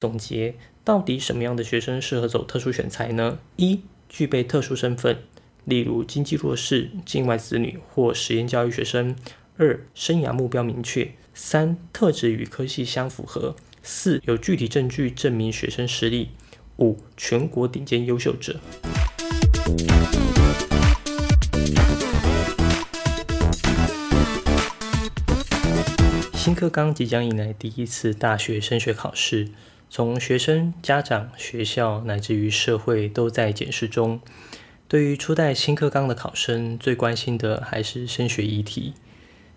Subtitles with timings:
[0.00, 3.38] 总结，到底什么样的学生适合走特殊选才呢？
[3.56, 5.18] 一、具备特殊身份，
[5.66, 9.14] 例如经济弱势、境外子女或实验教育学生；
[9.58, 16.28] 二、生涯目标明确；三、特质与科系相符合；四、有具体证据证明学生实力；
[16.78, 18.58] 五、全国顶尖优秀者。
[26.32, 29.50] 新课纲即将迎来第一次大学升学考试，
[29.92, 34.20] 从学生、家长、学校乃至于社会都在检视中。
[34.86, 38.94] 对于初代新课纲的考生，最关心的还是升学议题。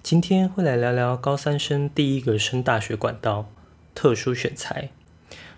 [0.01, 3.47] 今天会来聊聊高三生第一个升大学管道——
[3.93, 4.89] 特殊选才。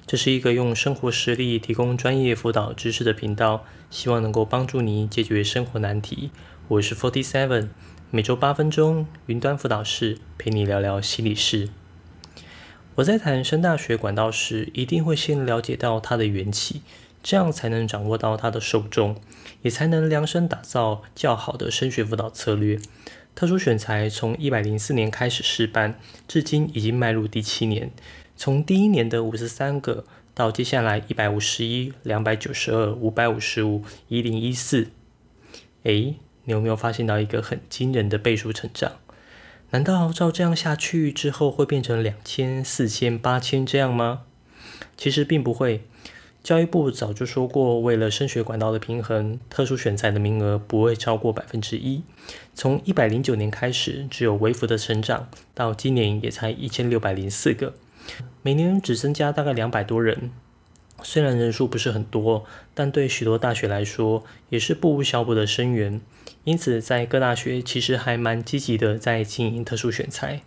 [0.05, 6.31] 这是一个用生活实例提供专业辅导知识的频道，希望能够帮助你解决生活难题。
[6.67, 7.69] 我是 Forty Seven。
[8.11, 11.69] 每周八分钟，云端辅导室陪你聊聊心理事。
[12.95, 16.81] 我在谈升大学管道时，一定会先了解到它的缘起，
[17.21, 19.17] 这样才能掌握到它的受众，
[19.63, 22.79] 也才能量身打造较好的升学辅导策略。
[23.35, 27.91] 特殊选材从一百零四年开始试班，至今已经迈入第七年。
[28.37, 34.87] 从第一年的五十三个，到接下来一百五十一、两百九十二、五百五十五、一零一四，
[35.83, 36.15] 诶。
[36.47, 38.99] 你有没有发现到一个很惊人的倍数成长？
[39.75, 44.21] 难道照这样下去之后会变成两千、四千、八千这样吗？
[44.95, 45.83] 其实并不会。
[46.41, 52.03] 教育部早就说过，为了升学管道的平衡，特殊选材的名额不会超过百分之一。
[52.53, 57.73] 从一百零九年开始，只有微幅的成长，到今年也才一千六百零四个，
[58.43, 60.31] 每年只增加大概两百多人。
[61.03, 66.01] 虽然人数不是很多，但对许多大学来说，也是不无小补的生源。
[66.45, 70.41] 因此，在各大学其实还蛮积极的在经营特殊选材。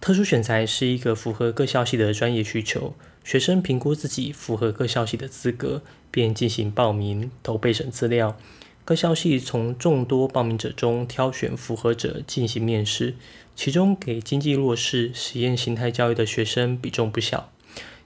[0.00, 8.38] 特殊选材是一个符合各校系的专业需求，学生评估自己符合各校系的资格，便进行报名、投备审资料。
[8.86, 13.14] 各校系从众多报名者中挑选符合者进行面试，
[13.54, 17.52] 其中给经济弱势、实验形态教育的学生比重不小。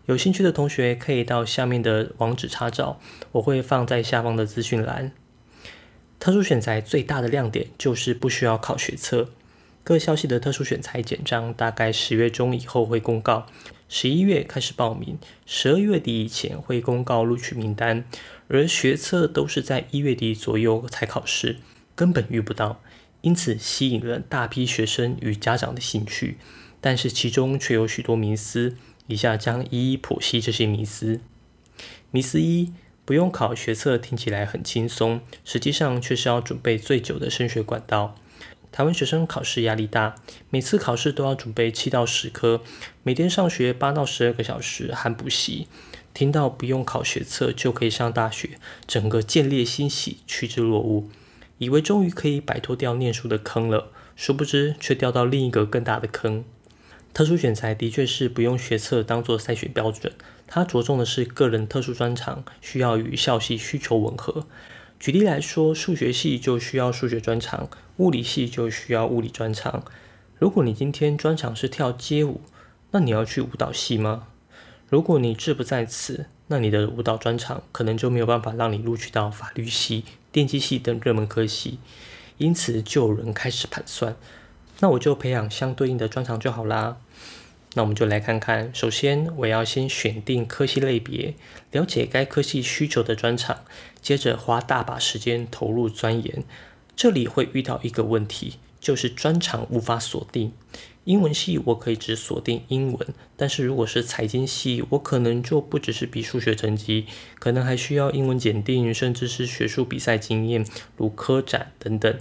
[0.06, 3.00] 有兴趣的同学可以到下面的网址查找，
[3.32, 5.12] 我会放在下方的资讯栏。
[6.20, 9.30] 特殊选材最大的亮点就是不需要考学测。
[9.82, 13.46] 各校系的特殊选材简章大概十月中以后会公告，
[13.88, 18.04] 十一月开始报名，十二月底以前会公告录取名单。
[18.48, 21.56] 而学测都是在一月底左右才考试，
[21.94, 22.82] 根本遇不到，
[23.22, 26.36] 因此吸引了大批学生与家长的兴趣。
[26.82, 28.76] 但是其中却有许多名师，
[29.06, 31.20] 以下将一一剖析这些迷思。
[32.10, 32.72] 迷思一。
[33.06, 38.16] 不用考学测听起来很轻松，实际上却是要准备最久的升学管道。
[38.72, 40.14] 台湾学生考试压力大，
[40.48, 42.62] 每次考试都要准备七到十科，
[43.02, 45.68] 每天上学八到十二个小时，含补习。
[46.14, 48.52] 听到不用考学测就可以上大学，
[48.86, 51.10] 整个见猎欣喜，趋之若鹜，
[51.58, 56.42] 以为终于可以摆脱掉念书的坑了，殊不知却掉到另一个更大的坑。
[57.14, 60.12] 特殊选材的确是不用学测当做筛选标准。
[60.48, 64.46] 它着重的是个人特殊专长，需要与校系需求吻合。
[64.98, 69.84] 举例来说，数学系就需要数学专长，物理系就需要物理专长。
[70.38, 72.40] 如果你今天专长是跳街舞，
[72.90, 74.26] 那你要去舞蹈系吗？
[74.88, 81.78] 如果你志不在此，那你的舞蹈专长可能就没有办法让你录取到法律系、电机系等热门科系。
[82.38, 84.16] 因此，就有人开始盘算，
[84.80, 86.96] 那我就培养相对应的专长就好啦。
[87.74, 91.34] 那我们就来看看，首先我要先选定科系类别，
[91.72, 93.64] 了解该科系需求的专长，
[94.00, 96.44] 接着花大把时间投入钻研。
[96.94, 100.52] 这里会遇到一个问题，就是专长无法锁定。
[101.02, 107.06] 英文系我可以只锁定英文，但是如果是财经系，我可能就不只是比数学成绩，
[107.38, 110.64] 可能还需要英文检定，甚至是学术比赛经验，
[110.96, 112.18] 如科展等等。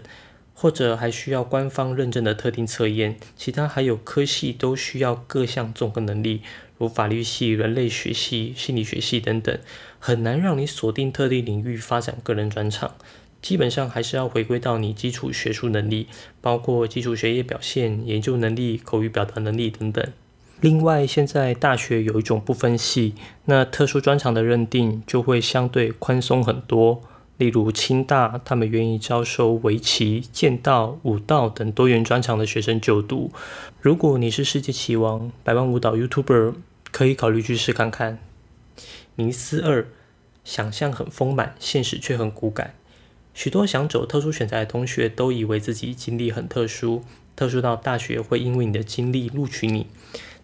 [0.64, 6.40] 或者还需要官方认证的特定测验，其他还有科系都需要各项综合能力，
[6.78, 9.60] 如法律系、人类学系、心理学系等等，
[10.00, 12.94] 很难让你锁定特定领域发展个人专长。
[13.42, 16.08] 基本上还是要回归到你基础学术能力，
[16.40, 20.08] 包括基础学业表现、研究能力、口语表达能力等等。
[20.62, 23.16] 另外，现在大学有一种不分系，
[23.48, 27.02] 那特殊专长的认定就会相对宽松很多。
[27.38, 33.32] 例如清大，他们愿意招收围棋、剑道、武道等多元专长的学生就读。
[33.82, 36.54] 如果你是世界棋王、百万舞蹈 YouTuber，
[36.92, 38.20] 可以考虑去试看看。
[39.16, 39.88] 迷思二：
[40.44, 42.76] 想象很丰满，现实却很骨感。
[43.34, 47.04] 许多想走特殊选材的同学都以为自己经历很特殊，
[47.36, 49.88] 特殊到大学会因为你的经历录取你。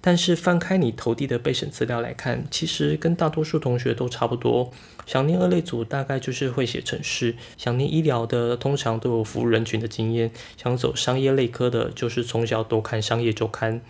[0.01, 4.71] 但是翻开你投递的备审资料来看，其实跟大多数同学都差不多。
[5.05, 13.81] 想念二类组大概就是会写程式，想念医疗的通常都有服务人群的经验，想走商业类科的，就是从小都看商业周刊。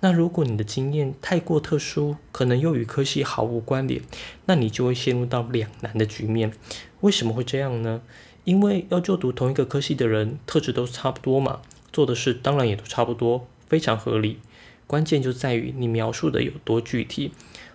[0.00, 4.02] 那如果你的经验太过特殊，可能又与科系毫无关联，
[4.44, 6.52] 那你就会陷入到两难的局面。
[7.00, 8.02] 为什么会这样呢？
[8.44, 14.40] 因为要就读同一个科系的人，特质都差不多嘛，做的事当然也都差不多，非常合理。
[14.86, 17.32] 关键就在于你描述的有多具体，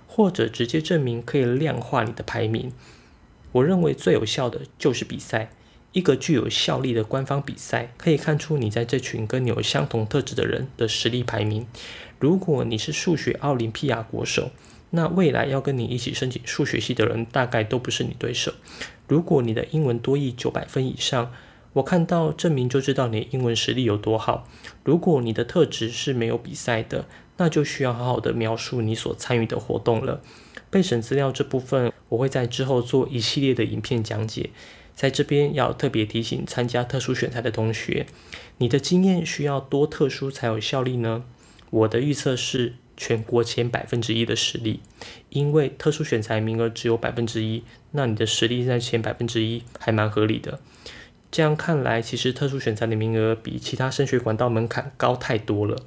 [0.08, 2.72] 或者直接证明可以量化你的排名。
[3.52, 5.52] 我认为最有效的就是比赛。
[5.92, 11.66] 一个具有效力的官方比赛，可以看出你在这群跟你有相同特质的人的实力排名。
[12.20, 14.52] 如果你是数学奥林匹亚国手，
[14.92, 18.54] 那未来要跟你一起申请数学系的人，大概都不是你对手。
[19.08, 21.34] 如果你的英文多益九百分以上，
[21.74, 24.48] 我看到证明就知道你英文实力有多好。
[24.84, 27.06] 如果你的特质是没有比赛的，
[27.38, 30.22] 那就需要好好的描述你所参与的活动了。
[30.70, 34.50] 备审资料这部分，我会在之后做一系列的影片讲解。
[34.96, 38.06] 在这边要特别提醒参加特殊选材的同学，
[38.58, 41.24] 你的经验需要多特殊才有效力呢？
[41.70, 44.82] 我的预测是全国前百分之一的实力，
[45.30, 50.60] 因为特殊选材名额只有百分之一，那你的实力在前百分之一还蛮合理的。
[51.32, 55.78] 这样看来，其实特殊选材的名额比其他升学管道门槛高太多了。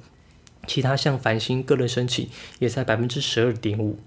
[0.65, 2.29] 其他像繁星个人申请
[2.59, 3.99] 也才百分之十二点五，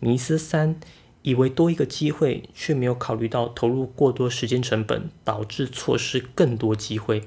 [0.00, 0.76] 尼斯三。
[1.22, 7.24] 以为多一个机会，却没有考虑到投入过多时间成本，导致错失更多机会。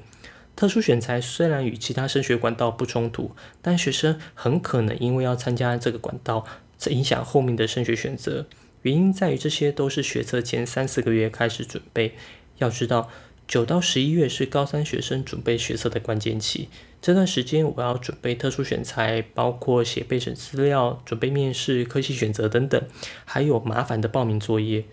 [0.56, 6.46] 特殊选材虽然与其他升学管道不冲突，但学生很可能因为要参加这个管道，
[6.80, 8.48] 这影响后面的升学选择。
[8.84, 12.16] 原因在于这些都是学测前三四个月开始准备。
[12.64, 13.10] 要知道。
[13.48, 16.70] 九到十一月是高三学生准备学测的关键期，
[17.02, 22.82] 这段时间我要准备特殊选材，包括写备审资料、准备面试、科系选择等等，
[23.26, 24.86] 还有麻烦的报名作业。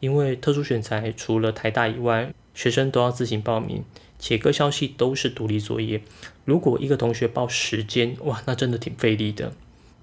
[0.00, 3.84] 因为特殊选材除了台大以外，学生都要自行报名，
[4.18, 6.02] 且各校系都是独立作业。
[6.44, 9.52] 如果一个同学报十间，哇，那真的挺费力的。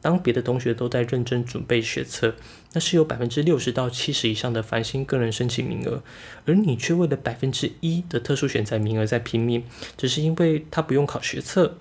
[0.02, 2.36] 当别的同学都在认真准备学测，
[2.74, 6.02] 那是有百分之六十到七十以上的繁星个人申请名额，
[6.46, 9.64] 而你却为了百分之一的特殊选材名额在拼命，
[9.96, 11.78] 只是因为他不用考学测，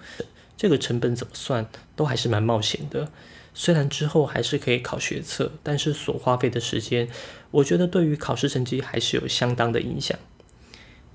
[0.56, 3.10] 这个成本怎么算都还是蛮冒险的。
[3.52, 7.08] 虽然之后还是可以考学测，但是所花费的时间，
[7.50, 10.18] 我觉得对于考试成绩还是有相当的影响。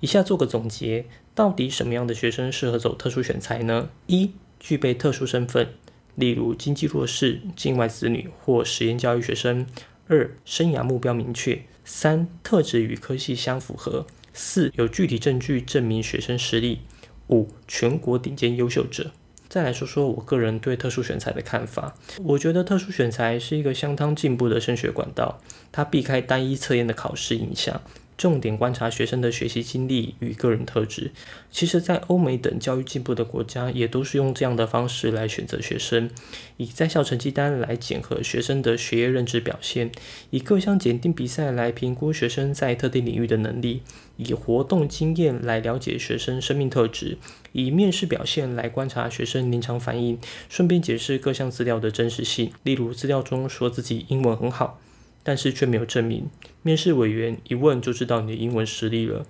[0.01, 3.89] 以下做个总结，到底什么样的学生适合走特殊选材呢？
[4.07, 5.69] 一、具备特殊身份。
[6.15, 9.65] 例如经济弱势、境外子女或实验教育学生；
[10.07, 16.79] 二、生涯目标明确；三、特质与科系相符合；四、有具体证据证明学生实力；
[17.27, 19.11] 五、全国顶尖优秀者。
[19.47, 25.39] 再来说说我个人对特殊选材的看法，我觉得特殊选材是一个相当进步的升学管道，
[25.71, 27.81] 它避开单一测验的考试影响。
[28.17, 31.11] 重点观察学生的学习经历与个人特质。
[31.51, 36.09] 其实，在欧美等教育进步的国家，也都是用这样的方式来选择学生，
[36.57, 39.91] 以在校成绩单来检核学生的学业认知表现，
[40.29, 43.81] 以各项检定比赛来评估学生在特定领域的能力，
[44.17, 47.17] 以活动经验来了解学生生命特质，
[47.51, 50.19] 以面试表现来观察学生临场反应，
[50.49, 52.51] 顺便解释各项资料的真实性。
[52.63, 54.79] 例如，资料中说自己英文很好。
[55.27, 56.29] 但是却没有证明，
[56.61, 59.25] 面试委员一问就知道你的英文实力了。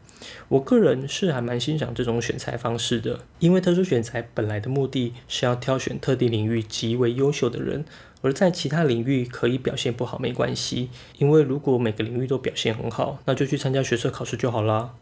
[0.50, 7.86] 我个人是还蛮欣赏这种选材方式的，因为特殊选材本来的目的是要挑选特定领域极为优秀的人，
[8.22, 14.96] 而在其他领域可以表现不好没关系，因为如果每个领域都表现很好，那就去参加学测考试就好啦。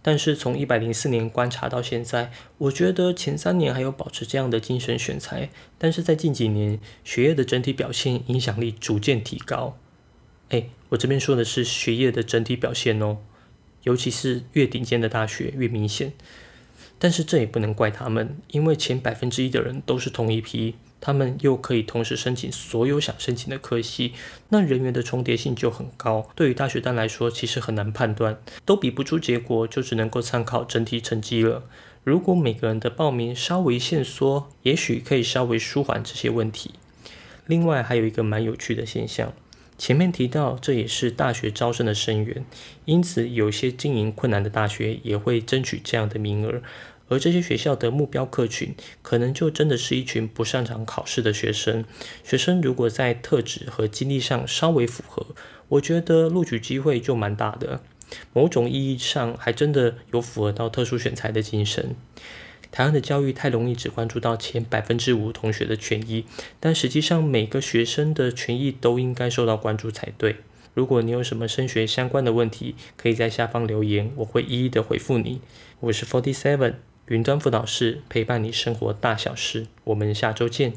[0.00, 9.76] 但是从一百零四年观察到现在，我觉得前三年还有保持这样的精神选材，但是在近几年学业的整体表现影响力逐渐提高。
[10.50, 13.18] 哎，我这边说的是学业的整体表现哦，
[13.82, 16.12] 尤其是越顶尖的大学越明显。
[16.98, 24.14] 但是这也不能怪他们，因为前百分之一的人都是同一批，他们又可以同时申请所有想申请的科系，
[24.48, 26.28] 那人员的重叠性就很高。
[26.34, 31.62] 对于大学单来说，其实很难判断，都比不出结果，就只能够参考整体成绩了。
[32.02, 36.72] 如果每个人的报名稍微限缩，也许可以稍微舒缓这些问题。
[37.46, 39.32] 另外还有一个蛮有趣的现象。
[39.78, 42.44] 前面提到，这也是大学招生的生源，
[42.84, 46.60] 因此有些经营困难的大学也会争取这样的名额，
[47.08, 51.84] 而这些学校的目标客群，可能就真的是一群不擅长考试的学生。
[52.24, 55.28] 学生如果在特质和经历上稍微符合，
[55.68, 57.80] 我觉得录取机会就蛮大的，
[58.32, 61.94] 某种意义上还真的有符合到特殊选材的精神。
[62.70, 66.24] 台湾的教育太容易只关注到前百分之五同学的权益，
[66.60, 70.36] 但实际上每个学生的权益都应该受到关注才对。
[70.74, 75.40] 如果你有什么升学相关的问题，可以在下方留言，我会一一的回复你。
[75.80, 76.74] 我是 Forty Seven
[77.06, 79.66] 云端辅导室，陪伴你生活大小事。
[79.84, 80.74] 我们下周见。